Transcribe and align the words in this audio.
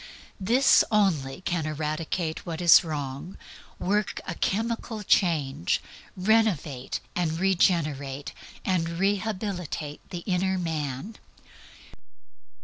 This 0.39 0.83
only 0.89 1.41
can 1.41 1.67
eradicate 1.67 2.43
what 2.43 2.59
is 2.59 2.83
wrong, 2.83 3.37
work 3.77 4.19
a 4.25 4.33
chemical 4.33 5.03
change, 5.03 5.79
renovate 6.17 6.99
and 7.15 7.33
regenerate, 7.39 8.33
and 8.65 8.89
rehabilitate 8.97 10.01
the 10.09 10.23
inner 10.25 10.57
man. 10.57 11.17